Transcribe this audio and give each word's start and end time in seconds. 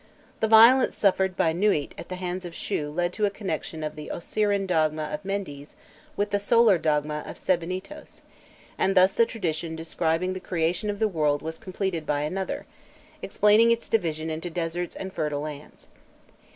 The 0.39 0.47
violence 0.47 0.97
suffered 0.97 1.37
by 1.37 1.53
Nûît 1.53 1.91
at 1.95 2.09
the 2.09 2.15
hands 2.15 2.43
of 2.43 2.53
Shû 2.53 2.91
led 2.91 3.13
to 3.13 3.25
a 3.27 3.29
connexion 3.29 3.83
of 3.83 3.95
the 3.95 4.09
Osirian 4.11 4.65
dogma 4.65 5.03
of 5.13 5.23
Mendes 5.23 5.75
with 6.17 6.31
the 6.31 6.39
solar 6.39 6.79
dogma 6.79 7.21
of 7.27 7.37
Sebennytos, 7.37 8.23
and 8.79 8.97
thus 8.97 9.13
the 9.13 9.27
tradition 9.27 9.75
describing 9.75 10.33
the 10.33 10.39
creation 10.39 10.89
of 10.89 10.97
the 10.97 11.07
world 11.07 11.43
was 11.43 11.59
completed 11.59 12.07
by 12.07 12.21
another, 12.21 12.65
explaining 13.21 13.69
its 13.69 13.87
division 13.87 14.31
into 14.31 14.49
deserts 14.49 14.95
and 14.95 15.13
fertile 15.13 15.41
lands. 15.41 15.87